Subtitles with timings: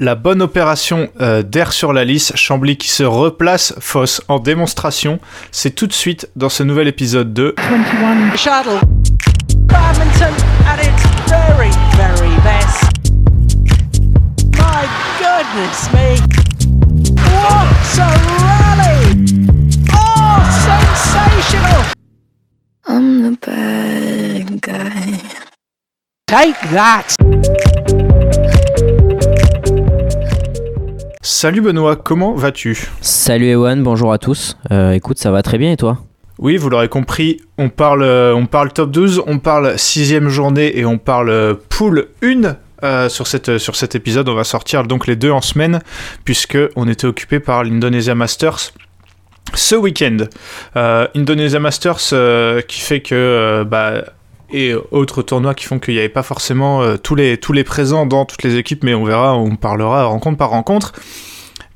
[0.00, 5.18] La bonne opération euh, d'air sur la lisse, Chambly qui se replace fausse en démonstration,
[5.50, 8.78] c'est tout de suite dans ce nouvel épisode de 21 shuttle.
[9.66, 10.32] Badminton
[10.68, 12.84] at its very, very best.
[14.56, 14.86] My
[15.18, 16.20] goodness me.
[17.32, 17.66] What
[17.98, 18.08] a
[18.38, 19.02] rally!
[19.92, 21.82] Oh, sensational!
[22.86, 25.18] I'm the bad guy.
[26.28, 27.67] Take that!
[31.30, 32.88] Salut Benoît, comment vas-tu?
[33.02, 34.56] Salut Ewan, bonjour à tous.
[34.72, 35.98] Euh, écoute, ça va très bien et toi?
[36.38, 40.78] Oui, vous l'aurez compris, on parle, euh, on parle top 12, on parle sixième journée
[40.78, 44.26] et on parle euh, poule 1 euh, sur, cette, sur cet épisode.
[44.30, 45.80] On va sortir donc les deux en semaine
[46.24, 48.72] puisque on était occupé par l'Indonesia Masters
[49.52, 50.16] ce week-end.
[50.76, 54.02] Euh, Indonesia Masters euh, qui fait que bah,
[54.52, 57.64] et autres tournois qui font qu'il n'y avait pas forcément euh, tous, les, tous les
[57.64, 60.92] présents dans toutes les équipes, mais on verra, on parlera rencontre par rencontre.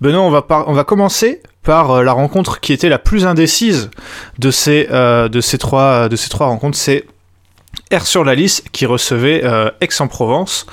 [0.01, 3.91] Benoît, on va, on va commencer par euh, la rencontre qui était la plus indécise
[4.39, 6.79] de ces, euh, de ces, trois, de ces trois rencontres.
[6.79, 7.05] C'est
[7.91, 9.43] Air sur la liste qui recevait
[9.81, 10.67] Aix-en-Provence.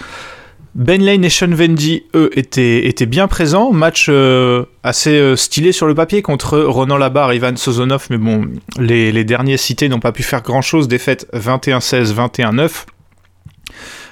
[0.75, 3.71] Ben Lane et Sean Vendy, eux, étaient, bien présents.
[3.71, 8.07] Match euh, assez euh, stylé sur le papier contre Ronan Labarre et Ivan Sozonov.
[8.11, 8.47] Mais bon,
[8.79, 10.87] les, derniers cités n'ont pas pu faire grand-chose.
[10.87, 12.85] Défaite 21-16, 21-9.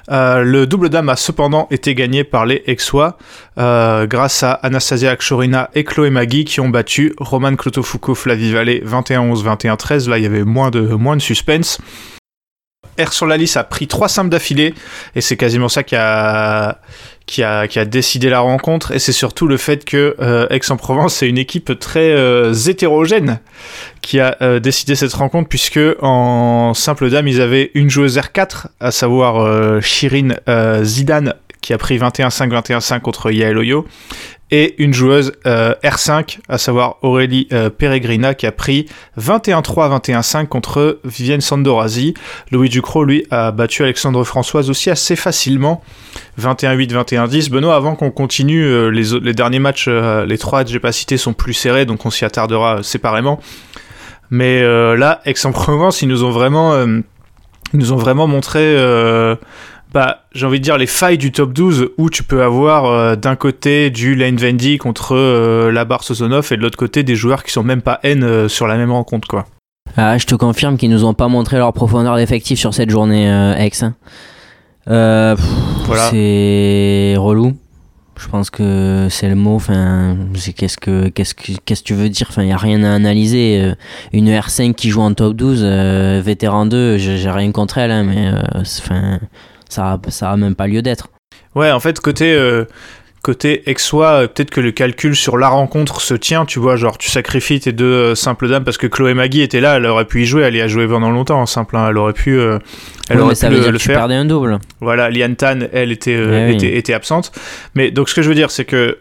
[0.09, 3.17] Euh, le double dame a cependant été gagné par les Aixois
[3.55, 9.43] grâce à Anastasia Akshorina et Chloé Magui qui ont battu Roman Clotofuco Flavie Vallée 21-11,
[9.43, 10.09] 21-13.
[10.09, 11.77] Là, il y avait moins de suspense.
[12.97, 14.73] Air sur la liste a pris trois simples d'affilée
[15.15, 16.77] et c'est quasiment ça qui a,
[17.85, 22.11] décidé la rencontre et c'est surtout le fait que euh, Aix-en-Provence c'est une équipe très
[22.11, 23.39] euh, hétérogène
[24.01, 28.67] qui a euh, décidé cette rencontre puisque en simple dame ils avaient une joueuse R4
[28.79, 30.35] à savoir Shirin
[30.83, 33.85] Zidane qui a pris 21-5 21-5 contre Yael Oyo
[34.49, 38.87] et une joueuse euh, R5 à savoir Aurélie euh, Peregrina qui a pris
[39.19, 42.13] 21-3 21-5 contre Vivienne Sandorazi
[42.51, 45.81] Louis Ducrot lui a battu Alexandre Françoise aussi assez facilement.
[46.41, 50.91] 21-8 21-10 Benoît avant qu'on continue euh, les, derniers matchs les trois que j'ai pas
[50.91, 53.39] cités sont plus serrés donc on s'y attardera séparément.
[54.29, 58.75] Mais là, Aix-en-Provence, ils nous ont vraiment, ils nous ont vraiment montré,
[59.93, 63.15] bah, j'ai envie de dire les failles du top 12 où tu peux avoir euh,
[63.15, 67.43] d'un côté du Lane Vendy contre euh, Labar Sozonov et de l'autre côté des joueurs
[67.43, 69.45] qui sont même pas N euh, sur la même rencontre, quoi.
[69.95, 73.27] ah, Je te confirme qu'ils nous ont pas montré leur profondeur d'effectif sur cette journée
[73.57, 73.83] ex.
[73.83, 73.95] hein.
[74.85, 75.45] Pff,
[75.85, 76.09] Voilà.
[76.11, 77.53] C'est relou.
[78.19, 79.55] Je pense que c'est le mot.
[79.55, 82.25] Enfin, c'est qu'est-ce que qu'est-ce que qu'est-ce que tu veux dire?
[82.29, 83.73] Enfin, il y a rien à analyser.
[84.11, 88.03] Une R5 qui joue en top 12, euh, vétéran 2, j'ai rien contre elle, hein,
[88.03, 89.19] mais enfin,
[89.69, 91.09] ça ça a même pas lieu d'être.
[91.55, 92.65] Ouais, en fait, côté, euh,
[93.23, 96.97] côté Aixois, euh, peut-être que le calcul sur la rencontre se tient, tu vois, genre
[96.97, 100.05] tu sacrifies tes deux euh, simples dames parce que Chloé Magui était là, elle aurait
[100.05, 102.37] pu y jouer, elle y a joué pendant longtemps en simple, hein, elle aurait pu,
[102.37, 102.59] euh,
[103.09, 103.97] elle Oui, aurait mais ça pu veut le, dire le que tu faire.
[103.99, 104.59] perdais un double.
[104.81, 106.55] Voilà, Liane Tan, elle était, euh, Eh oui.
[106.57, 107.31] était, était absente.
[107.75, 108.99] Mais donc ce que je veux dire, c'est que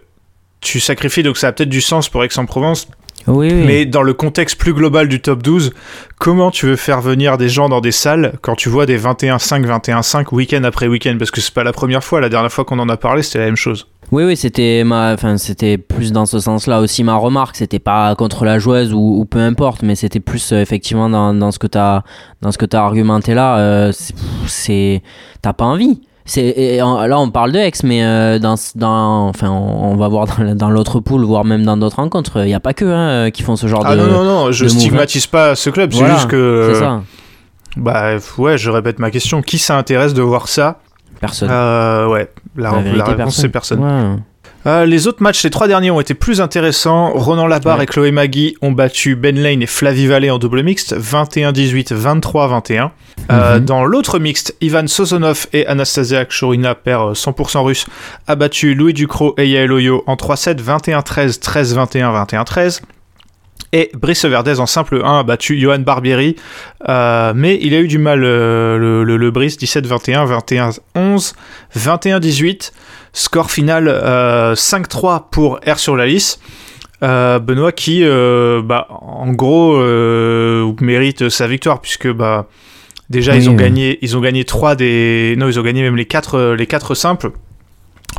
[0.61, 2.89] tu sacrifies, donc ça a peut-être du sens pour Aix-en-Provence,
[3.29, 3.65] Oui, oui.
[3.67, 5.73] mais dans le contexte plus global du top 12,
[6.19, 9.65] comment tu veux faire venir des gens dans des salles quand tu vois des 21-5,
[9.67, 11.17] 21-5 week-end après week-end?
[11.19, 13.41] Parce que c'est pas la première fois, la dernière fois qu'on en a parlé, c'était
[13.41, 13.89] la même chose.
[14.13, 17.57] Oui, oui, c'était ma, enfin, c'était plus dans ce sens-là aussi ma remarque.
[17.57, 21.35] C'était pas contre la joueuse ou, ou peu importe, mais c'était plus euh, effectivement dans,
[21.35, 22.03] dans ce que t'as,
[22.43, 23.59] dans ce que t'as argumenté là.
[23.59, 24.15] euh, c'est,
[24.47, 25.03] c'est-
[25.43, 26.01] t'as pas envie.
[26.27, 30.27] C'est, là, on parle de ex, mais euh, dans, dans, enfin, on, on va voir
[30.27, 32.43] dans, dans l'autre pool, voire même dans d'autres rencontres.
[32.45, 34.01] Il y a pas que hein, qui font ce genre Ah de.
[34.01, 36.71] non, non, non, je stigmatise pas ce club, c'est juste que.
[36.75, 37.03] C'est ça.
[37.77, 39.41] Bah ouais, je répète ma question.
[39.43, 40.81] Qui s'intéresse de voir ça?
[41.21, 41.49] Personne.
[41.51, 43.81] Euh, Ouais, la, La réponse c'est personne.
[43.83, 44.17] Ouais.
[44.67, 47.13] Euh, les autres matchs, les trois derniers ont été plus intéressants.
[47.13, 47.85] Ronan Labarre Ouais.
[47.85, 52.91] et Chloé Magui ont battu Ben Lane et Flavie Vallée en double mixte, 21-18, 23-21.
[53.31, 53.65] Euh, Mhm.
[53.65, 57.87] Dans l'autre mixte, Ivan Sozonov et Anastasia Kshorina, paire euh, 100% russe,
[58.27, 62.81] a battu Louis Ducrot et Yael Oyo en 3-7, 21-13, 13-21, 21-13.
[63.73, 66.37] Et Brice Verdez en simple 1 a battu Johan Barbieri,
[66.89, 70.27] euh, mais il a eu du mal euh, le, le, le Brice 17-21,
[70.95, 71.35] 21-11,
[71.77, 72.73] 21-18.
[73.19, 76.39] Score final euh, 5-3 pour R sur la liste.
[77.03, 82.47] Euh, Benoît qui, euh, bah, en gros, euh, mérite sa victoire puisque bah,
[83.09, 83.57] déjà Oui, ils ont euh.
[83.57, 86.95] gagné, ils ont gagné trois des, non ils ont gagné même les quatre, les quatre
[86.95, 87.31] simples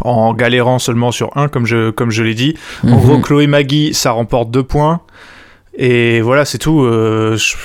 [0.01, 2.55] en galérant seulement sur un comme je comme je l'ai dit.
[2.83, 2.97] En Mhm.
[2.97, 5.01] gros, Chloé Magui, ça remporte deux points.
[5.79, 6.81] Et voilà, c'est tout.
[6.81, 7.55] Euh, je-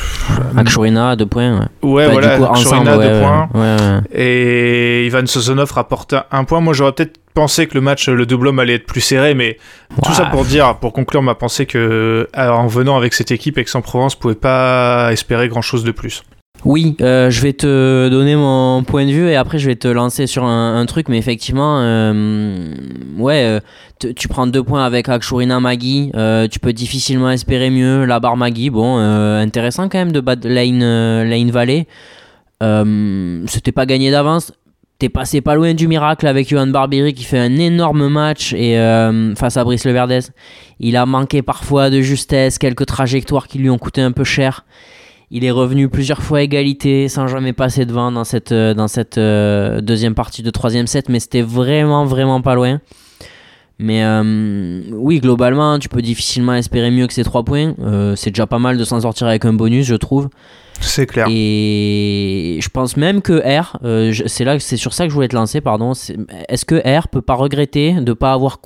[0.56, 1.68] Akshurina, deux points.
[1.82, 3.48] Ouais, Ouais, Enfin, voilà, du coup, ensemble, deux ouais, points.
[3.54, 4.00] ouais, ouais.
[4.20, 6.60] Et Ivan Sozonov rapporte un point.
[6.60, 9.56] Moi, j'aurais peut-être pensé que le match, le double homme allait être plus serré, mais
[10.04, 13.56] tout ça pour dire, pour conclure ma pensée que, euh, en venant avec cette équipe,
[13.56, 16.22] Aix-en-Provence pouvait pas espérer grand-chose de plus.
[16.64, 19.88] Oui, euh, je vais te donner mon point de vue et après je vais te
[19.88, 22.74] lancer sur un, truc, mais effectivement, euh,
[23.18, 23.60] euh,
[24.14, 28.04] tu prends deux points avec Akshurina Magui, euh, tu peux difficilement espérer mieux.
[28.04, 31.86] La barre Magui, bon, intéressant quand même de battre Lane, Lane Valley.
[33.48, 34.52] C'était pas gagné d'avance.
[35.00, 38.76] T'es passé pas loin du miracle avec Johan Barbieri qui fait un énorme match et
[39.36, 40.20] face à Brice Leverdez.
[40.78, 44.64] Il a manqué parfois de justesse, quelques trajectoires qui lui ont coûté un peu cher.
[45.34, 48.86] Il est revenu plusieurs fois à égalité sans jamais passer devant dans cette, euh, dans
[48.86, 52.82] cette euh, deuxième partie de troisième set, mais c'était vraiment, vraiment pas loin.
[53.78, 57.72] Mais euh, oui, globalement, tu peux difficilement espérer mieux que ces trois points.
[57.80, 60.28] Euh, c'est déjà pas mal de s'en sortir avec un bonus, je trouve.
[60.80, 61.26] C'est clair.
[61.30, 63.78] Et je pense même que R,
[64.26, 65.92] c'est là, c'est sur ça que je voulais te lancer, pardon.
[66.50, 68.58] Est-ce que R peut pas regretter de pas avoir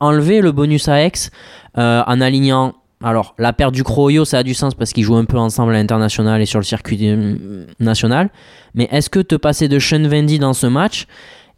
[0.00, 1.30] enlevé le bonus à X
[1.74, 5.24] en alignant alors, la perte du Croyo, ça a du sens parce qu'ils jouent un
[5.24, 8.30] peu ensemble à l'international et sur le circuit euh, national.
[8.74, 11.06] Mais est-ce que te passer de Sean Vendy dans ce match,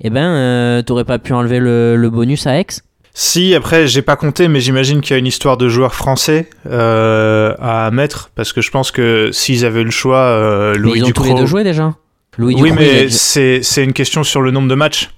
[0.00, 2.82] eh ben, euh, t'aurais pas pu enlever le, le bonus à X
[3.12, 6.48] Si, après, j'ai pas compté, mais j'imagine qu'il y a une histoire de joueurs français
[6.66, 10.98] euh, à mettre, parce que je pense que s'ils avaient le choix, euh, Mais Louis
[10.98, 11.40] Ils ont tous les Ducrot...
[11.40, 11.94] deux joué déjà
[12.36, 15.10] Louis oui, Ducrot, il a mais c'est une question sur le nombre de matchs.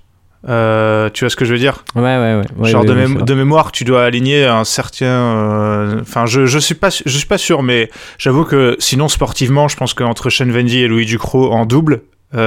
[0.49, 1.85] Euh, tu vois ce que je veux dire?
[1.95, 2.43] Ouais, ouais, ouais.
[2.57, 2.89] ouais, Genre ouais,
[3.25, 5.05] de, mémoire, tu dois aligner un certain.
[5.07, 9.67] euh, Enfin, je, je suis pas je suis pas sûr, mais j'avoue que sinon sportivement,
[9.69, 12.03] je pense qu'entre Shane Vendy et Louis Ducrot en double,
[12.33, 12.39] il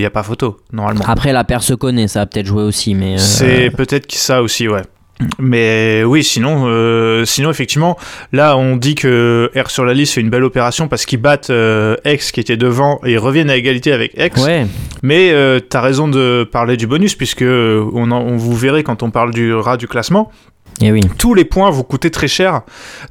[0.00, 1.04] y a pas photo normalement.
[1.06, 3.14] Après, la paire se connaît, ça a peut-être joué aussi, mais.
[3.14, 4.82] euh, C'est peut-être que ça aussi, ouais.
[5.38, 7.96] Mais oui, sinon, euh, sinon effectivement,
[8.32, 11.48] là on dit que R sur la liste fait une belle opération parce qu'ils battent
[11.50, 14.44] euh, X qui était devant et ils reviennent à égalité avec X.
[14.44, 14.66] Ouais,
[15.02, 19.02] Mais euh, t'as raison de parler du bonus puisque on, en- on vous verrez quand
[19.02, 20.30] on parle du rat du classement,
[20.82, 21.00] et oui.
[21.16, 22.60] tous les points vont coûter très cher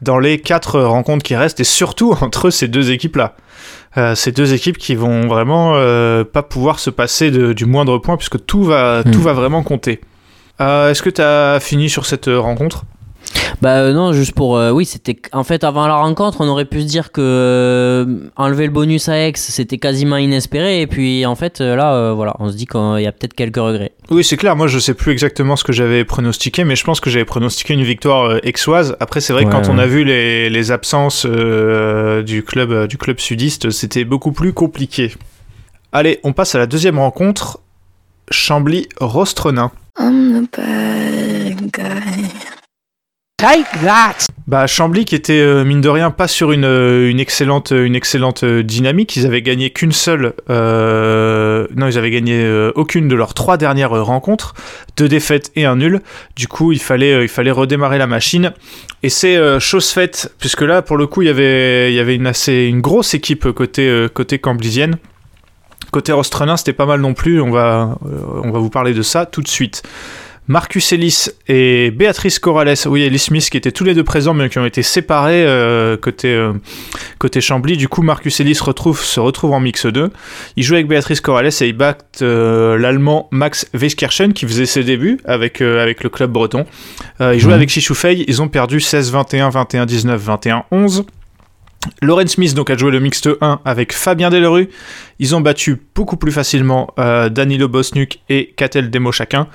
[0.04, 3.36] dans les quatre rencontres qui restent et surtout entre ces deux équipes-là.
[3.98, 7.98] Euh, ces deux équipes qui vont vraiment euh, pas pouvoir se passer de- du moindre
[7.98, 9.12] point puisque tout va, Hmm.
[9.12, 10.02] tout va vraiment compter.
[10.62, 12.86] Euh, Est-ce que tu as fini sur cette euh, rencontre?
[13.62, 14.58] Bah euh, non, juste pour...
[14.58, 15.18] euh, oui, c'était...
[15.34, 19.10] En fait, avant la rencontre, on aurait pu se dire que euh, enlever le bonus
[19.10, 20.82] à X, c'était quasiment inespéré.
[20.82, 23.94] Et puis, en fait, là, voilà, on se dit qu'il y a peut-être quelques regrets.
[24.10, 24.56] Oui, c'est clair.
[24.56, 27.74] Moi, je sais plus exactement ce que j'avais pronostiqué, mais je pense que j'avais pronostiqué
[27.74, 28.96] une victoire aixoise.
[29.00, 32.98] Après, c'est vrai que Ouais, quand on a vu les, les absences du club du
[32.98, 35.14] club sudiste, c'était beaucoup plus compliqué.
[35.92, 37.60] Allez, on passe à la deuxième rencontre.
[38.32, 39.72] Chambly-Rostrenin.
[39.98, 42.30] I'm the bad guy.
[43.38, 44.28] Take that!
[44.48, 47.94] Bah, Chambly qui était euh, mine de rien pas sur une, euh, une excellente une
[47.96, 49.16] excellente euh, dynamique.
[49.18, 50.34] Ils avaient gagné qu'une seule.
[50.50, 54.54] euh, Non, ils avaient gagné euh, aucune de leurs trois dernières euh, rencontres,
[54.96, 56.00] deux défaites et un nul.
[56.38, 58.54] Du coup, il fallait euh, il fallait redémarrer la machine.
[59.04, 62.00] Et c'est euh, chose faite puisque là, pour le coup, il y avait il y
[62.00, 64.96] avait une assez une grosse équipe côté euh, côté camblisienne.
[65.96, 67.40] Côté Rostrenin, c'était pas mal non plus.
[67.40, 69.82] On va euh, on va vous parler de ça tout de suite.
[70.50, 74.50] Marcus Ellis et Béatrice Corrales, oui, Ellis Smith qui étaient tous les deux présents mais
[74.50, 76.52] qui ont été séparés euh, côté, euh,
[77.18, 77.78] côté Chambly.
[77.78, 80.12] Du coup, Marcus Ellis retrouve, se retrouve en mix 2.
[80.58, 84.84] Il joue avec Béatrice Corrales et il bat euh, l'allemand Max Weiskirchen qui faisait ses
[84.84, 86.66] débuts avec, avec le club breton.
[87.22, 87.58] Il jouait Mhm.
[87.58, 91.06] avec Chichoufei, ils ont perdu 16-21, 21-19, 21-11.
[92.02, 94.70] Lauren Smith donc a joué le mixte 1 avec Fabien Delerue.
[95.20, 99.48] Ils ont battu beaucoup plus facilement euh, Danilo Bosnuk et Catel Demo chacun.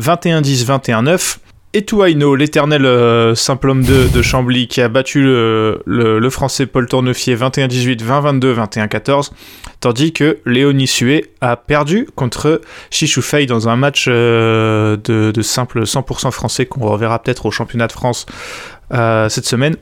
[0.00, 1.38] 21-10, 21-9.
[1.74, 6.86] Et Touaino, l'éternel euh, simple homme de, de Chambly, qui a battu le, français Paul
[6.86, 9.30] Tournefier 21-18, 20-22, 21-14.
[9.80, 16.30] Tandis que Léonie Sué a perdu contre Chichoufei dans un match euh, de, simple 100%
[16.30, 18.24] français qu'on reverra peut-être au championnat de France
[18.90, 19.76] cette semaine.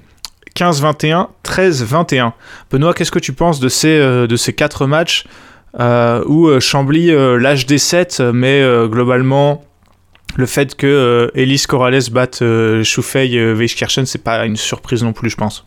[0.56, 2.32] 15-21, 13-21.
[2.70, 5.26] Benoît, qu'est-ce que tu penses de ces, euh, de ces quatre matchs
[5.78, 9.62] euh, où euh, Chambly lâche des 7, mais globalement,
[10.36, 12.42] le fait que Elise Corrales batte
[12.82, 15.66] Choufei euh, Weiskirchen, c'est pas une surprise non plus, je pense.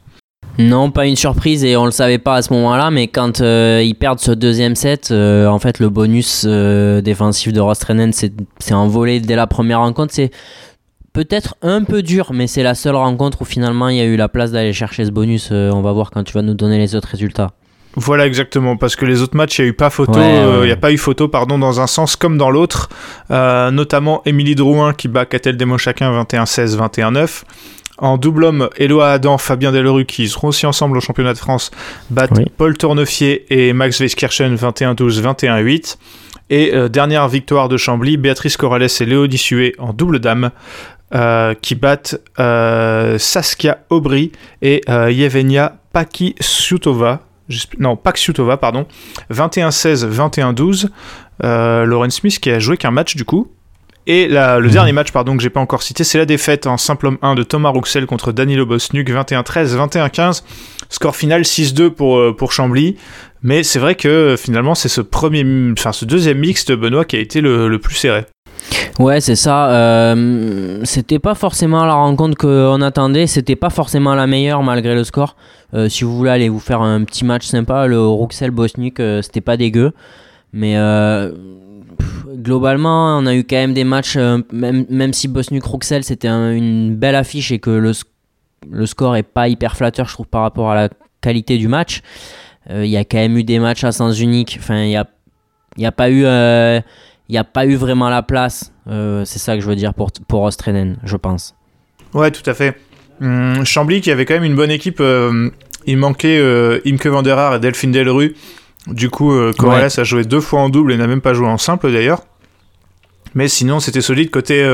[0.57, 3.95] Non, pas une surprise et on le savait pas à ce moment-là, mais quand ils
[3.97, 9.37] perdent ce deuxième set, en fait, le bonus défensif de Rostrennen s'est s'est envolé dès
[9.37, 10.13] la première rencontre.
[10.13, 10.31] C'est
[11.13, 14.15] peut-être un peu dur, mais c'est la seule rencontre où finalement il y a eu
[14.15, 15.49] la place d'aller chercher ce bonus.
[15.51, 17.51] Euh, on va voir quand tu vas nous donner les autres résultats.
[17.95, 20.59] Voilà exactement, parce que les autres matchs, il n'y a eu pas photo, Ouais, euh,
[20.63, 20.71] il ouais.
[20.71, 22.87] a pas eu photo, pardon, dans un sens comme dans l'autre.
[23.31, 27.43] Euh, notamment Émilie Drouin qui bat Catel Desmochaquin 21-16, 21-9.
[27.97, 31.71] En double homme, Éloi Adam, Fabien Delerue qui seront aussi ensemble au championnat de France
[32.11, 32.45] battent Oui.
[32.55, 35.97] Paul Tournefier et Max Weiskirchen 21-12, 21-8.
[36.51, 40.51] Et euh, dernière victoire de Chambly, Béatrice Corrales et Léo Dissuet en double dame
[41.15, 47.21] euh, qui battent euh, Saskia Aubry et euh, Yevgenia Pakisiutova.
[47.49, 48.85] J'esp- Non, Paksiutova, pardon.
[49.31, 50.87] 21-16, 21-12.
[51.43, 53.51] Euh, Lauren Smith qui a joué qu'un match du coup.
[54.07, 54.73] Et la- le Mhm.
[54.73, 57.35] dernier match pardon, que j'ai pas encore cité, c'est la défaite en simple homme 1
[57.35, 60.43] de Thomas Rouxel contre Danilo Bosnuk, 21-13, 21-15.
[60.89, 62.97] Score final 6-2 pour, euh, pour Chambly.
[63.43, 65.45] Mais c'est vrai que finalement, c'est ce premier,
[65.77, 68.25] enfin ce deuxième mixte Benoît qui a été le, le plus serré.
[68.99, 69.69] Ouais, c'est ça.
[69.71, 73.27] euh, c'était pas forcément la rencontre qu'on attendait.
[73.27, 75.35] C'était pas forcément la meilleure malgré le score.
[75.73, 79.21] Euh, si vous voulez aller vous faire un petit match sympa, le Rouxel Bosniuk, euh,
[79.21, 79.93] c'était pas dégueu.
[80.51, 80.75] Mais
[82.35, 84.17] globalement, on a eu quand même des matchs,
[84.51, 88.05] même, si Bosniuk Rouxel c'était un- une belle affiche et que le, sc-
[88.69, 90.89] le score est pas hyper flatteur, je trouve, par rapport à la
[91.21, 92.01] qualité du match.
[92.71, 94.57] Il y a quand même eu des matchs à sens unique.
[94.59, 95.07] Enfin, il y a,
[95.77, 96.23] il y a pas eu.
[97.29, 98.73] Il n'y a pas eu vraiment la place.
[98.87, 101.55] Euh, c'est ça que je veux dire pour, pour Ostrenen, je pense.
[102.13, 102.75] Ouais, tout à fait.
[103.21, 104.99] Hum, Chambly qui avait quand même une bonne équipe.
[104.99, 105.49] euh,
[105.85, 108.35] il manquait euh, Imke van der Haar et Delphine Delru.
[108.87, 111.57] Du coup, Corrales a joué deux fois en double et n'a même pas joué en
[111.57, 112.21] simple d'ailleurs.
[113.35, 114.65] Mais sinon, c'était solide côté,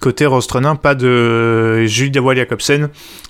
[0.00, 0.74] côté Rostrenin.
[0.74, 2.88] Pas de Julie Dawal Jacobsen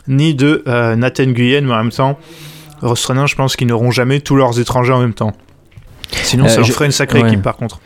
[0.08, 0.62] ni de
[0.94, 2.18] Nathan Guyenne, mais en même temps,
[2.80, 5.32] Rostrenin, je pense qu'ils n'auront jamais tous leurs étrangers en même temps.
[6.10, 7.28] Sinon, ça leur je- ferait une sacrée ouais.
[7.28, 7.80] équipe par contre.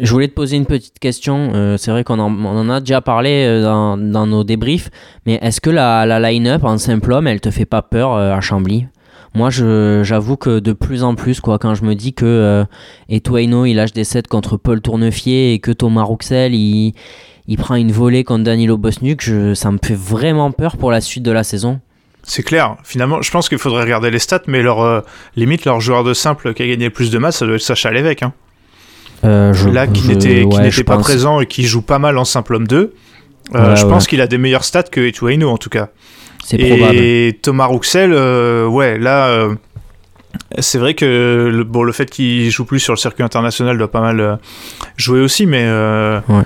[0.00, 1.52] Je voulais te poser une petite question.
[1.54, 4.90] Euh, c'est vrai qu'on en, a déjà parlé euh, dans, nos débriefs,
[5.26, 8.40] mais est-ce que la, line-up en simple homme, elle te fait pas peur euh, à
[8.40, 8.86] Chambly?
[9.36, 12.64] Moi, j'avoue que de plus en plus, quoi, quand je me dis que euh,
[13.08, 16.94] il lâche des sets contre Paul Tournefier et que Thomas Rouxel, il,
[17.58, 21.32] prend une volée contre Danilo Bosnuk, ça me fait vraiment peur pour la suite de
[21.32, 21.80] la saison.
[22.26, 22.76] C'est clair.
[22.84, 25.00] Finalement, je pense qu'il faudrait regarder les stats, mais leur euh,
[25.36, 27.90] limite leur joueur de simple qui a gagné plus de matchs, ça doit être Sacha
[27.90, 28.22] Lévesque.
[28.22, 28.32] Hein.
[29.24, 31.02] Euh, je- Là, qui n'était ouais, pas pense.
[31.04, 32.94] présent et qui joue pas mal en simple homme 2.
[33.54, 35.88] Euh, Ouais, je pense qu'il a des meilleurs stats que Etuaino en tout cas.
[36.44, 37.38] C'est et.
[37.42, 39.48] Thomas Rouxel, euh, ouais, là,
[40.58, 43.90] c'est vrai que le, bon, le fait qu'il joue plus sur le circuit international doit
[43.90, 44.38] pas mal
[44.96, 46.42] jouer aussi, mais euh, Ouais.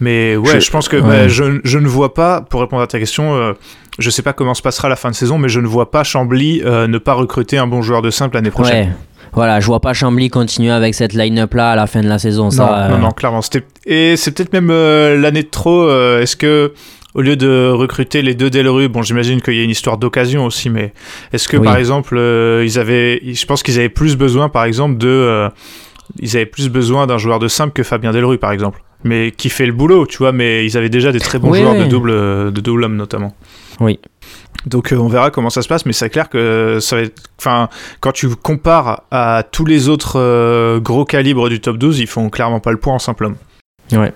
[0.00, 1.02] mais ouais, je, Je- pense que ouais.
[1.02, 3.52] bah, je, je ne vois pas, pour répondre à ta question, euh,
[3.98, 6.04] je sais pas comment se passera la fin de saison, mais je ne vois pas
[6.04, 8.88] Chambly euh, ne pas recruter un bon joueur de simple l'année prochaine.
[8.88, 8.94] Ouais.
[9.34, 12.18] Voilà, je vois pas Chambly continuer avec cette line-up là à la fin de la
[12.18, 12.44] saison.
[12.44, 13.42] Non, Ça, non, euh, non, clairement.
[13.42, 13.64] C'était...
[13.86, 15.82] Et c'est peut-être même euh, l'année de trop.
[15.88, 16.72] euh, est-ce que,
[17.14, 20.44] au lieu de recruter les deux Delru, bon, j'imagine qu'il y a une histoire d'occasion
[20.46, 20.92] aussi, mais
[21.32, 21.64] est-ce que, Oui.
[21.64, 23.20] par exemple, euh, ils avaient.
[23.24, 25.08] Je pense qu'ils avaient plus besoin, par exemple, de.
[25.08, 25.48] euh,
[26.20, 28.82] ils avaient plus besoin d'un joueur de simple que Fabien Delru, par exemple.
[29.04, 31.60] Mais qui fait le boulot, tu vois, mais ils avaient déjà des très bons Oui,
[31.60, 32.10] joueurs de double,
[32.52, 33.34] de double homme, notamment.
[33.80, 33.98] Oui.
[34.66, 37.22] Donc euh, on verra comment ça se passe, mais c'est clair que ça va être.
[37.38, 37.68] Enfin,
[38.00, 42.30] quand tu compares à tous les autres euh, gros calibres du top 12, ils font
[42.30, 43.36] clairement pas le point en simple homme.
[43.92, 44.12] Ouais.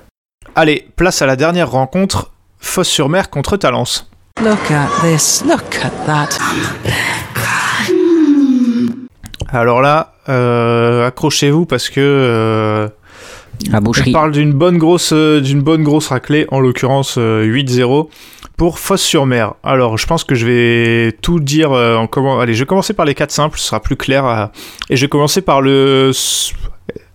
[0.54, 4.11] Allez, place à la dernière rencontre, Fosse-sur-Mer contre Talence.
[4.42, 5.45] Look at this.
[5.45, 6.28] Look at that.
[9.50, 12.88] Alors là, euh, accrochez-vous parce que euh,
[13.71, 18.09] La on parle d'une bonne grosse, euh, d'une bonne grosse raclée, en l'occurrence euh, 8-0
[18.58, 19.54] pour Fosse-sur-Mer.
[19.62, 22.38] Alors, je pense que je vais tout dire euh, en comment.
[22.40, 24.26] Allez, je vais commencer par les quatre simples, ce sera plus clair.
[24.26, 24.46] euh,
[24.90, 26.10] et je vais commencer par le.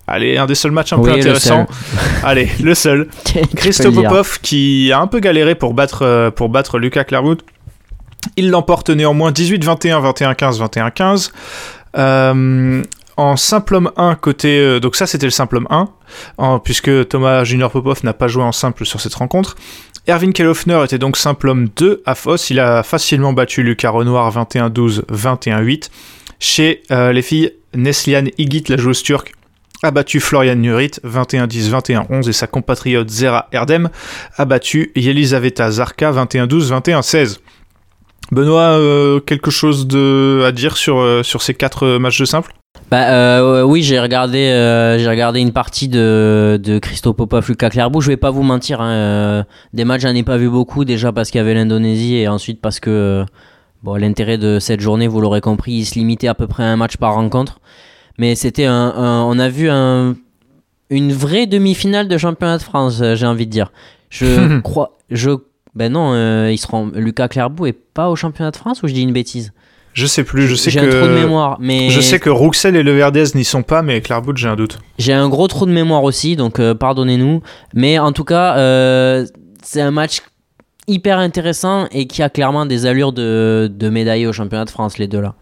[0.06, 1.66] Allez, un des seuls matchs un Oui, peu intéressants.
[2.24, 3.08] Allez, le seul.
[3.56, 3.90] Christo.
[3.92, 7.42] Popov qui a un peu galéré pour battre, euh, pour battre Lucas Clairwood.
[8.36, 10.02] Il l'emporte néanmoins 18-21,
[10.34, 11.30] 21-15, 21-15.
[11.96, 12.82] Euh,
[13.16, 15.88] en simple homme 1 côté euh, donc ça c'était le simple homme 1
[16.38, 19.54] en- puisque Thomas Junior Popov n'a pas joué en simple sur cette rencontre
[20.06, 24.30] Erwin Kellhoffner était donc simple homme 2 à Foss il a facilement battu Lucas Renoir
[24.30, 25.88] 21-12 21-8
[26.38, 29.32] chez euh, les filles Neslian Igit la joueuse turque
[29.82, 33.88] a battu Florian Nurit 21-10 21-11 et sa compatriote Zera Erdem
[34.36, 37.38] a battu Yelisaveta Zarka 21-12 21-16
[38.32, 42.24] Benoît, euh, quelque chose de, à dire sur, euh, sur ces quatre euh, matchs de
[42.24, 42.52] simple?
[42.90, 47.70] Bah, euh, oui, j'ai regardé, euh, j'ai regardé une partie de, de Christo Popov, Lucas
[47.70, 48.00] Clairbout.
[48.00, 51.12] Je vais pas vous mentir, hein, euh, des matchs j'en ai pas vu beaucoup déjà
[51.12, 53.24] parce qu'il y avait l'Indonésie et ensuite parce que euh,
[53.82, 56.66] bon, l'intérêt de cette journée, vous l'aurez compris, il se limitait à peu près à
[56.66, 57.60] un match par rencontre.
[58.18, 60.14] Mais c'était un, un- on a vu un,
[60.90, 63.72] une vraie demi-finale de championnat de France, euh, j'ai envie de dire.
[64.10, 65.30] Je crois, je,
[65.74, 68.92] ben non, euh, ils seront, Lucas Clairbout est pas au championnat de France ou je
[68.94, 69.52] dis une bêtise?
[69.92, 70.86] Je sais plus, je sais J'ai que.
[70.86, 73.82] un trou de mémoire, mais Je sais que Rouxel et Le Verdez n'y sont pas,
[73.82, 74.78] mais Clairbout, j'ai un doute.
[74.98, 77.42] j'ai un gros trou de mémoire aussi, donc euh, pardonnez-nous.
[77.74, 79.24] Mais en tout cas, euh,
[79.62, 80.20] c'est un match
[80.88, 84.98] hyper intéressant et qui a clairement des allures de, de médaille au championnat de France,
[84.98, 85.34] les deux là.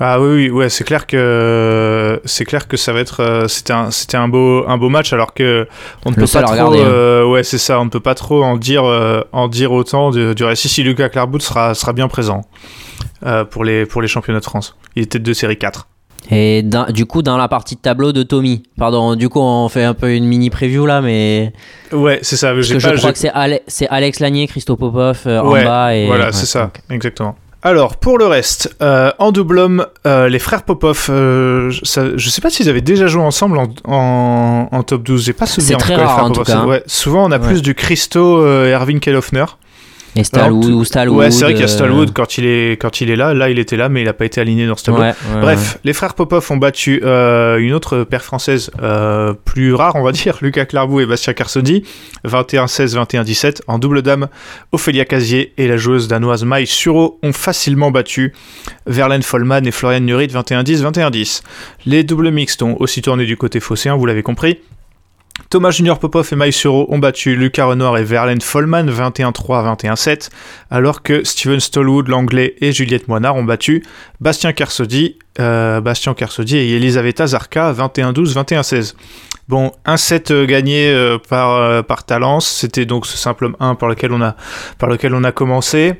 [0.00, 3.72] Ah oui, oui, ouais, c'est clair que c'est clair que ça va être euh, c'était
[3.72, 5.66] un c'était un beau un beau match alors que
[6.04, 6.86] on ne peut pas trop regarder, hein.
[6.86, 10.10] euh, ouais c'est ça on ne peut pas trop en dire euh, en dire autant
[10.10, 10.66] du, du reste.
[10.68, 12.42] Si, Lucas Clairbout sera sera bien présent
[13.26, 14.76] euh, pour les pour les championnats de France.
[14.94, 15.88] Il tête de série 4.
[16.30, 19.84] Et du coup, dans la partie de tableau de Tommy, pardon, du coup, on fait
[19.84, 21.52] un peu une mini preview là, mais
[21.90, 22.52] Ouais, c'est ça.
[22.52, 26.06] parce je crois que c'est Ale- Alex Lanier, Christo Popov euh, Ouais, en bas et
[26.06, 27.34] Voilà, ouais, c'est ça, exactement.
[27.62, 32.16] Alors, pour le reste, euh, en double homme, euh, les frères Popov, euh, je- ça-
[32.16, 35.24] je sais pas s'ils avaient déjà joué ensemble en, en, en top 12.
[35.24, 35.76] J'ai pas souvenir.
[35.80, 36.66] C'est très rare, frères en tout cas, hein.
[36.66, 37.46] Ouais, souvent, on a Ouais.
[37.48, 39.44] plus du Christo euh, Erwin Kellhoffner.
[40.18, 41.18] Et Stalwood Alors, ou Stalwood.
[41.18, 43.34] Ouais, c'est vrai qu'il y a euh, Stallwood quand il est quand il est là.
[43.34, 45.92] Là, il était là, mais il a pas été aligné dans ouais, ouais, Bref, les
[45.92, 50.38] frères Popov ont battu euh, une autre paire française euh, plus rare, on va dire,
[50.42, 51.84] Lucas Clarbou et Bastien Carsodi,
[52.26, 53.60] 21-16, 21-17.
[53.68, 54.26] En double dame,
[54.72, 58.32] Ophélia Casier et la joueuse danoise Mai Suro ont facilement battu
[58.88, 61.42] Verlaine Follman et Florian Nurit, 21-10, 21-10.
[61.86, 64.58] Les doubles mixtes ont aussi tourné du côté phocéen, vous l'avez compris.
[65.50, 70.28] Thomas Junior Popov et Mai Suro ont battu Lucas Renoir et Verlaine Follman 21-3, 21-7,
[70.70, 73.82] alors que Steven Stallwood, l'anglais et Juliette Moinard ont battu
[74.20, 78.94] Bastien Carsodi, euh, et Elisaveta Zarka 21-12, 21-16.
[79.48, 84.12] Bon, un set euh, gagné euh, par, Talence, c'était donc ce simple 1 par lequel
[84.12, 84.20] on
[85.24, 85.94] a, commencé.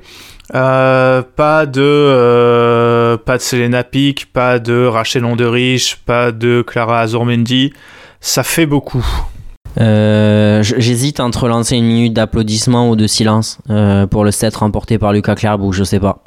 [0.53, 7.73] Pas de pas de Selena Pic, pas de Rachel Onderich, pas de Clara Azurmendi.
[8.21, 9.05] Ça fait beaucoup.
[9.81, 14.99] Euh, J'hésite entre lancer une minute d'applaudissement ou de silence euh, pour le set remporté
[14.99, 16.23] par Lucas Clarbou, je sais pas.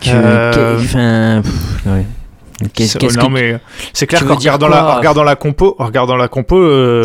[0.00, 2.06] Que- Euh, que- enfin, pff, ouais.
[2.60, 3.58] C'est- qu'est-ce non que- mais
[3.92, 7.04] c'est clair qu'en regardant la, en regardant la compo, en regardant la compo, euh,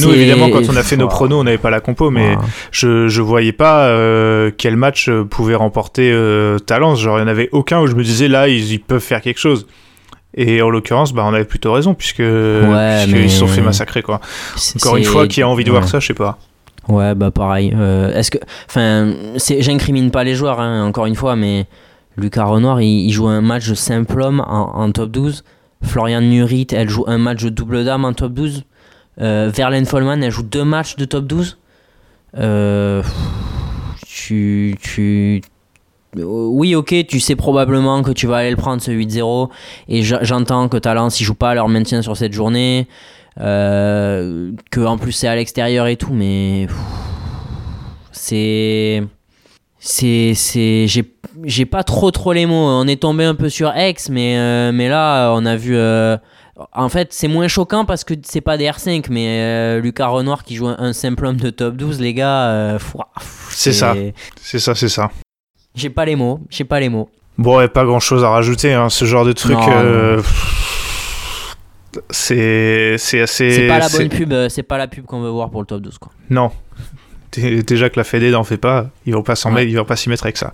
[0.00, 2.34] nous, évidemment quand on a fait nos pronos, on n'avait pas la compo, mais
[2.72, 7.00] je je voyais pas euh, quel match euh, pouvait remporter euh, Talence.
[7.00, 9.20] Genre il y en avait aucun où je me disais là ils, ils peuvent faire
[9.22, 9.66] quelque chose.
[10.34, 14.02] Et en l'occurrence, bah on avait plutôt raison puisque puisqu'ils mais- se sont fait massacrer
[14.02, 14.20] quoi.
[14.76, 15.88] Encore une fois, qui a envie de voir ouais.
[15.88, 16.38] ça, je sais pas.
[16.88, 17.72] Ouais, bah pareil.
[17.76, 19.12] Euh, Est-ce que, enfin,
[19.60, 21.66] j'incrimine pas les joueurs, hein, encore une fois, mais
[22.16, 25.44] Lucas Renoir, il, il joue un match de simple homme en, en top 12.
[25.82, 28.64] Florian Nurit, elle joue un match de double dame en top 12.
[29.20, 31.58] Euh, Verlaine Follman, elle joue deux matchs de top 12.
[32.38, 33.02] Euh,
[34.06, 35.42] tu, tu,
[36.16, 39.48] oui, ok, tu sais probablement que tu vas aller le prendre ce 8-0.
[39.88, 42.88] Et j'entends que Talence, il joue pas à leur maintien sur cette journée.
[43.38, 46.66] Euh, que en plus c'est à l'extérieur et tout, mais
[48.12, 49.02] c'est.
[49.78, 50.32] C'est.
[50.34, 50.86] c'est
[51.44, 52.54] j'ai, pas trop trop les mots.
[52.54, 55.74] On est tombé un peu sur X, mais, euh, mais là, on a vu.
[55.76, 56.16] euh,
[56.72, 60.44] en fait, c'est moins choquant parce que c'est pas des R5, mais euh, Lucas Renoir
[60.44, 62.48] qui joue un, un simple homme de top 12, les gars.
[62.50, 62.78] euh,
[63.48, 63.94] C'est ça.
[64.42, 65.10] C'est ça, c'est ça.
[65.74, 66.40] J'ai pas les mots.
[66.50, 67.08] J'ai pas les mots.
[67.38, 69.56] Bon, ouais, pas grand chose à rajouter, hein, ce genre de truc.
[69.68, 70.20] Euh,
[72.10, 73.50] c'est c'est assez.
[73.50, 74.32] C'est pas la bonne pub.
[74.32, 76.12] euh, C'est pas la pub qu'on veut voir pour le top 12, quoi.
[76.28, 76.50] Non.
[77.32, 79.56] Dé- Déjà que la Fédé n'en fait pas, ils vont pas s'en Ouais.
[79.56, 80.52] mettre, ils vont pas s'y mettre avec ça.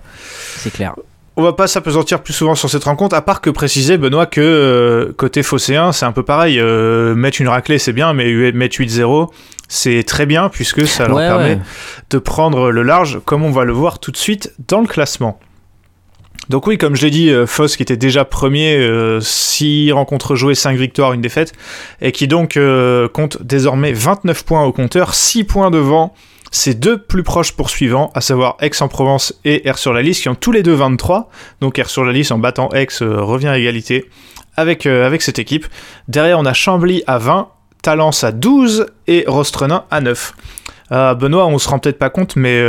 [0.57, 0.95] C'est clair.
[1.39, 4.41] On va pas s'apesantir plus souvent sur cette rencontre, à part que préciser, Benoît, que
[4.41, 6.59] euh, côté phocéen, c'est un peu pareil.
[6.59, 9.29] Euh, mettre une raclée, c'est bien, mais mettre 8-0,
[9.67, 11.59] c'est très bien, puisque ça leur Ouais, permet ouais.
[12.09, 15.39] de prendre le large, comme on va le voir tout de suite dans le classement.
[16.49, 20.55] Donc oui, comme je l'ai dit, euh, Foss qui était déjà premier, 6 rencontres jouées,
[20.55, 21.53] 5 victoires, une défaite,
[22.01, 26.15] et qui donc euh, compte désormais 29 points au compteur, 6 points devant
[26.57, 30.35] ses deux plus proches poursuivants, à savoir Aix-en-Provence et R sur la liste, qui ont
[30.35, 31.29] tous les deux 23.
[31.61, 34.09] Donc R sur la liste, en battant Aix, euh, revient à égalité
[34.55, 35.67] avec, euh, avec cette équipe.
[36.07, 37.49] Derrière, on a Chambly à 20,
[37.83, 40.33] Talence à 12 et Rostrenin à 9.
[40.91, 42.59] Euh, Benoît, on se rend peut-être pas compte, mais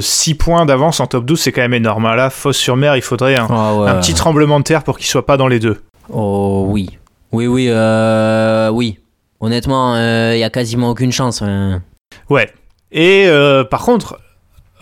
[0.00, 2.06] 6 points d'avance en top 12, c'est quand même énorme.
[2.06, 2.16] hein.
[2.16, 3.88] Là, Fosse-sur-Mer, il faudrait un, Ah ouais.
[3.90, 5.80] un petit tremblement de terre pour qu'il soit pas dans les deux.
[6.12, 6.90] Oh oui.
[7.30, 8.98] Oui, oui, euh, oui.
[9.40, 11.40] Honnêtement, il y a quasiment aucune chance.
[11.42, 11.82] hein.
[12.28, 12.50] Ouais.
[12.92, 14.18] Et euh, par contre,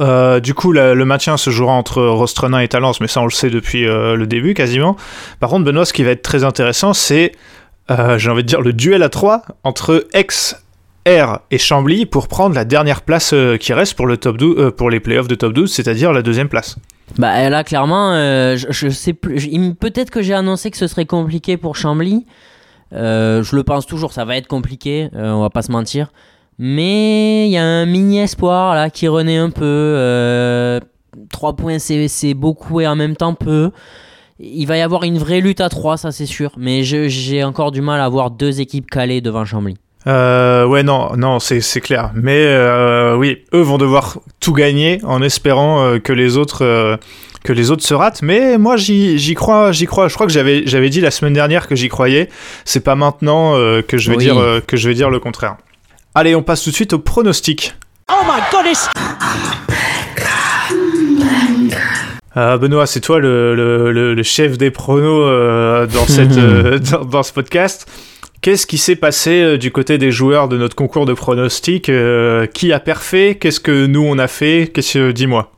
[0.00, 3.30] euh, du coup, le maintien se jouera entre Rostrenin et Talence, mais ça, on le
[3.30, 4.96] sait depuis euh, le début quasiment.
[5.38, 7.32] Par contre, Benoît, ce qui va être très intéressant, c'est,
[7.88, 10.26] j'ai envie de dire, le duel à 3 entre Aix,
[11.08, 14.70] R et Chambly pour prendre la dernière place qui reste pour, le top 12, euh,
[14.70, 16.76] pour les playoffs de top 12, c'est-à-dire la deuxième place.
[17.18, 18.12] Bah là, clairement,
[18.56, 19.74] je, sais plus.
[19.74, 22.24] Peut-être que j'ai annoncé que ce serait compliqué pour Chambly.
[22.92, 26.12] Je le pense toujours, ça va être compliqué, on va pas se mentir.
[26.62, 30.78] Mais il y a un mini espoir là qui renaît un peu.
[31.30, 33.70] 3 points, c'est beaucoup et en même temps peu.
[34.38, 36.52] il va y avoir une vraie lutte à 3, ça c'est sûr.
[36.58, 39.76] Mais j'ai encore du mal à voir deux équipes calées devant Chambly.
[40.06, 42.10] Euh, ouais, non, non, c'est clair.
[42.14, 46.96] Mais euh, oui, eux vont devoir tout gagner en espérant euh, que les autres euh,
[47.42, 48.22] que les autres se ratent.
[48.22, 50.08] Mais moi, j'y j'y crois, j'y crois.
[50.08, 52.28] Je crois que j'avais j'avais dit la semaine dernière que j'y croyais.
[52.64, 54.24] C'est pas maintenant euh, que je vais Oui.
[54.24, 55.56] dire euh, que je vais dire le contraire.
[56.14, 57.74] Allez, on passe tout de suite au pronostic.
[58.10, 58.88] Oh my goodness!
[62.36, 66.78] Euh, Benoît, c'est toi le, le- le- le chef des pronos euh, dans, cette, euh,
[66.78, 67.86] dans, dans ce podcast.
[68.40, 72.46] Qu'est-ce qui s'est passé euh, du côté des joueurs de notre concours de pronostics Euh,
[72.46, 73.36] Qui a perfait?
[73.40, 74.70] Qu'est-ce que nous on a fait?
[74.72, 75.52] Qu'est-ce que dis-moi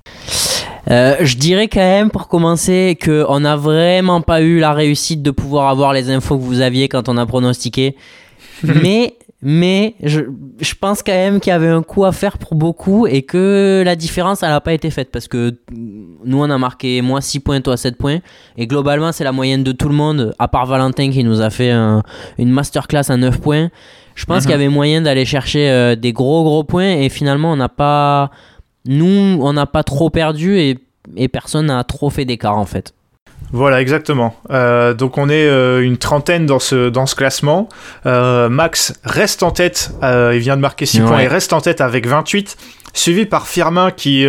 [0.90, 5.30] Euh, je dirais quand même pour commencer qu'on n'a vraiment pas eu la réussite de
[5.30, 7.96] pouvoir avoir les infos que vous aviez quand on a pronostiqué.
[8.64, 10.20] mais mais je,
[10.60, 13.82] je pense quand même qu'il y avait un coup à faire pour beaucoup et que
[13.84, 17.40] la différence elle n'a pas été faite parce que nous on a marqué moi 6
[17.40, 18.18] points, toi 7 points
[18.56, 21.50] et globalement c'est la moyenne de tout le monde à part Valentin qui nous a
[21.50, 22.02] fait un-
[22.38, 23.70] une masterclass à 9 points.
[24.14, 24.42] Je pense Mhm.
[24.42, 27.68] qu'il y avait moyen d'aller chercher euh, des gros gros points et finalement on n'a
[27.68, 28.30] pas
[28.84, 30.78] nous, on n'a pas trop perdu et,
[31.16, 32.92] et personne n'a trop fait d'écart en fait.
[33.52, 34.34] Voilà, exactement.
[34.50, 37.68] Euh, donc on est euh, une trentaine dans ce, dans ce classement.
[38.06, 41.06] Euh, Max reste en tête, il vient de marquer 6 Ouais.
[41.06, 42.56] points et reste en tête avec 28,
[42.94, 44.26] suivi par Firmin, qui,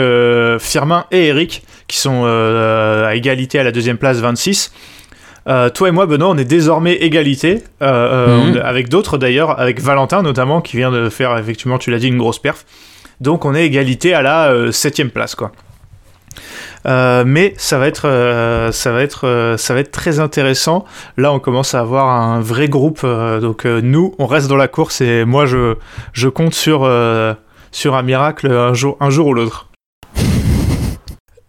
[0.60, 4.72] Firmin et Eric, qui sont à égalité à la deuxième place, 26.
[5.50, 8.62] Euh, toi et moi, Benoît, on est désormais égalité, euh, euh, Mhm.
[8.64, 12.18] avec d'autres d'ailleurs, avec Valentin notamment, qui vient de faire, effectivement, tu l'as dit, une
[12.18, 12.66] grosse perf.
[13.20, 15.52] Donc on est égalité à la septième place, quoi.
[16.86, 20.86] Euh, mais ça va être, euh, euh, ça va être très intéressant.
[21.18, 23.06] Là, on commence à avoir un vrai groupe.
[23.06, 28.74] donc nous, on reste dans la course et moi, je, compte sur, un miracle un
[28.74, 29.68] jour, ou l'autre.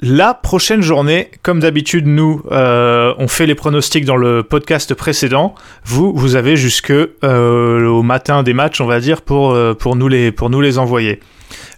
[0.07, 5.55] La prochaine journée, comme d'habitude, nous, euh, on fait les pronostics dans le podcast précédent.
[5.87, 9.55] Vous, vous avez jusque euh, au matin des matchs, on va dire, pour
[9.97, 11.20] nous les envoyer.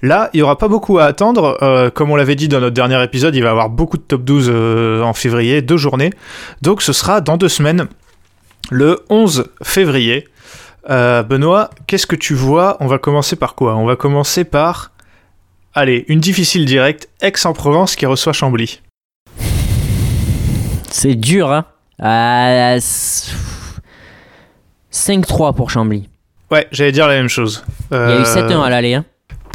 [0.03, 1.59] Là, il n'y aura pas beaucoup à attendre.
[1.63, 4.03] Euh, comme on l'avait dit dans notre dernier épisode, il va y avoir beaucoup de
[4.03, 6.11] top 12 euh, en février, deux journées.
[6.63, 7.87] Donc ce sera dans deux semaines,
[8.71, 10.29] le 11 février.
[10.91, 12.77] Euh, Benoît, qu'est-ce que tu vois?
[12.81, 13.75] On va commencer par quoi?
[13.77, 14.93] On va commencer par...
[15.75, 18.81] Allez, une difficile directe, Aix-en-Provence qui reçoit Chambly.
[20.91, 21.65] C'est dur, hein
[22.03, 23.35] Euh, s-
[24.93, 26.09] 5-3 pour Chambly.
[26.51, 27.65] Ouais, j'allais dire la même chose.
[27.91, 28.95] Il y a eu 7-1 à l'aller.
[28.95, 29.05] Hein.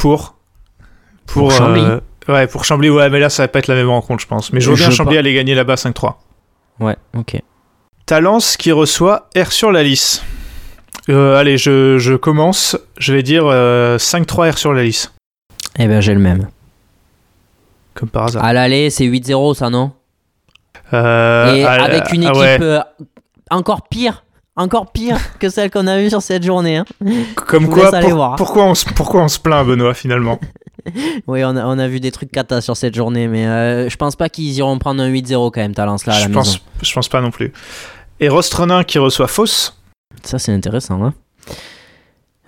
[0.02, 0.34] Pour
[1.26, 1.80] Pour Chambly.
[1.82, 4.26] euh, ouais, pour Chambly, ouais, mais là ça va pas être la même rencontre, je
[4.26, 4.52] pense.
[4.52, 6.14] Mais je vois bien Chambly aller gagner là-bas 5-3.
[6.80, 7.40] Ouais, ok.
[8.06, 10.22] Talence qui reçoit R sur la lisse.
[11.08, 12.76] Euh, allez, je, je commence.
[12.98, 15.12] Je vais dire euh, 5-3 R sur la lisse.
[15.78, 16.48] Eh ben j'ai le même.
[17.94, 18.44] Comme par hasard.
[18.44, 19.92] À l'aller, c'est 8-0, ça, non?
[20.92, 22.58] Euh, Et avec une ah équipe ouais.
[22.60, 22.80] euh,
[23.50, 24.24] encore pire,
[24.56, 26.76] encore pire que celle qu'on a vue sur cette journée.
[26.78, 26.84] Hein.
[27.34, 28.36] Comme quoi, pour- voir.
[28.36, 30.38] pourquoi, on, se- pourquoi on se plaint, Benoît, finalement?
[31.28, 33.96] Oui, on a, on a vu des trucs cata sur cette journée, mais euh, je
[33.96, 36.40] pense pas qu'ils iront prendre un 8-0 quand même, Talence, là, à la je, maison.
[36.40, 37.52] pense, je pense pas non plus.
[38.18, 39.80] Et Rostronin qui reçoit Fausse.
[40.24, 41.04] Ça, c'est intéressant.
[41.04, 41.14] Hein.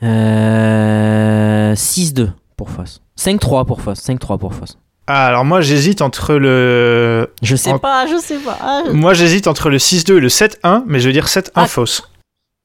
[0.03, 3.01] Euh, 6-2 pour Foss.
[3.19, 4.01] 5-3 pour Foss.
[4.01, 4.79] 5-3 pour Foss.
[5.07, 7.31] Ah, alors moi j'hésite entre le.
[7.43, 8.57] Je sais En- pas, je sais pas.
[8.61, 11.51] Ah, je- Moi j'hésite entre le 6-2 et le 7-1, mais je vais dire 7-1
[11.57, 11.67] Ah.
[11.67, 12.11] Fausse.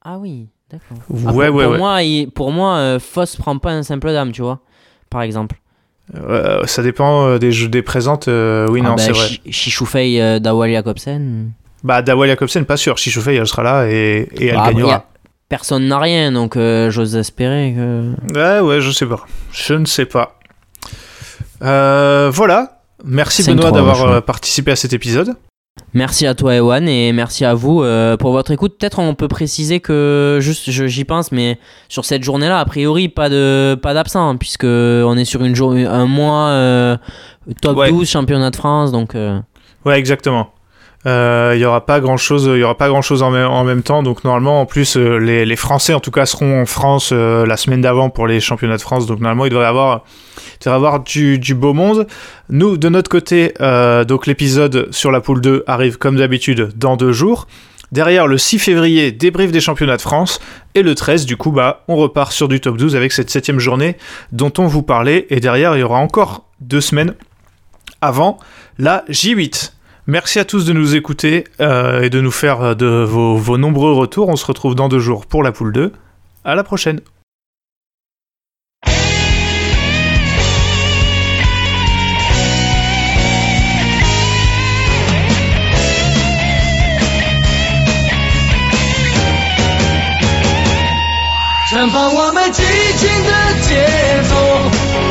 [0.04, 0.96] Ah oui, d'accord.
[1.10, 1.78] Ouais, pour, ouais, pour ouais.
[1.78, 4.60] Moi, il- pour moi, euh, Foss prend pas un simple dame, tu vois.
[5.10, 5.56] Par exemple.
[6.16, 8.26] Euh, ça dépend euh, des, jeux, des présentes.
[8.28, 9.28] euh, oui, Ah non, bah, c'est vrai.
[9.28, 11.52] Chi- Chichoufei euh, Dawal Jacobsen.
[11.84, 12.96] Bah, Dawal Jacobsen, pas sûr.
[12.98, 14.94] Chichoufei, elle sera là et, et elle Ah, gagnera.
[14.94, 15.04] a-
[15.48, 18.12] Personne n'a rien, donc euh, j'ose espérer que.
[18.34, 19.26] Ouais, ouais, je sais pas.
[19.52, 20.38] Je ne sais pas.
[21.62, 22.82] Euh, voilà.
[23.04, 25.34] Merci 5-3, Benoît d'avoir euh, participé à cet épisode.
[25.94, 28.76] Merci à toi, Ewan, et merci à vous euh, pour votre écoute.
[28.78, 33.28] Peut-être on peut préciser que, juste, j'y pense, mais sur cette journée-là, a priori, pas
[33.28, 36.96] de pas d'absent, puisque on est sur une un mois euh,
[37.62, 37.90] top Ouais.
[37.90, 39.14] 12 championnat de France, donc.
[39.84, 40.50] Ouais, exactement.
[41.06, 43.82] Euh, Il y aura pas grand chose, il y aura pas grand chose en, même-
[43.82, 44.02] temps.
[44.02, 47.56] Donc normalement, en plus, euh, les, Français, en tout cas, seront en France euh, la
[47.56, 49.06] semaine d'avant pour les championnats de France.
[49.06, 50.04] Donc normalement, il devrait avoir,
[50.60, 52.06] il devrait avoir du, beau monde.
[52.50, 56.96] Nous, de notre côté, euh, donc l'épisode sur la poule 2 arrive comme d'habitude dans
[56.96, 57.46] deux jours.
[57.92, 60.38] Derrière, le 6 février, débrief des championnats de France.
[60.74, 63.58] Et le 13, du coup, bah, on repart sur du top 12 avec cette septième
[63.58, 63.96] journée
[64.30, 65.26] dont on vous parlait.
[65.30, 67.14] Et derrière, il y aura encore deux semaines
[68.00, 68.38] avant
[68.78, 69.72] la J8.
[70.10, 73.56] Merci à tous de nous écouter euh, et de nous faire euh, de vos, vos
[73.58, 74.28] nombreux retours.
[74.28, 75.92] On se retrouve dans deux jours pour la poule 2.
[76.44, 77.00] À la prochaine.
[91.70, 92.62] 绽放我们激
[92.96, 93.30] 情的
[93.62, 93.86] 节
[94.28, 94.34] 奏，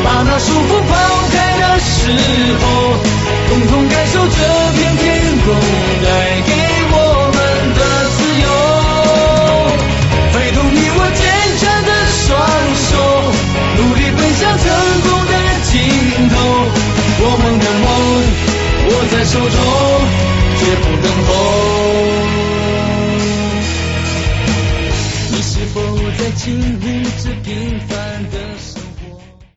[0.04, 0.92] 把那束缚抛
[1.32, 2.12] 开的时
[2.60, 3.00] 候，
[3.48, 4.79] 共同感受这。
[5.56, 6.29] people die.